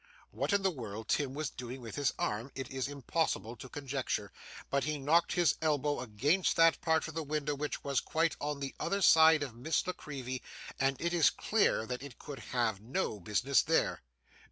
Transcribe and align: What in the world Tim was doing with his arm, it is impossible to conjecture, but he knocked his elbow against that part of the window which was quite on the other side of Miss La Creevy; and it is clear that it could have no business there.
What 0.31 0.51
in 0.51 0.63
the 0.63 0.71
world 0.71 1.09
Tim 1.09 1.35
was 1.35 1.51
doing 1.51 1.79
with 1.79 1.95
his 1.95 2.11
arm, 2.17 2.51
it 2.55 2.71
is 2.71 2.87
impossible 2.87 3.55
to 3.57 3.69
conjecture, 3.69 4.31
but 4.71 4.83
he 4.83 4.97
knocked 4.97 5.33
his 5.33 5.53
elbow 5.61 5.99
against 5.99 6.55
that 6.55 6.81
part 6.81 7.07
of 7.07 7.13
the 7.13 7.21
window 7.21 7.53
which 7.53 7.83
was 7.83 7.99
quite 7.99 8.35
on 8.41 8.61
the 8.61 8.73
other 8.79 9.03
side 9.03 9.43
of 9.43 9.53
Miss 9.53 9.85
La 9.85 9.93
Creevy; 9.93 10.41
and 10.79 10.99
it 10.99 11.13
is 11.13 11.29
clear 11.29 11.85
that 11.85 12.01
it 12.01 12.17
could 12.17 12.39
have 12.39 12.81
no 12.81 13.19
business 13.19 13.61
there. 13.61 14.01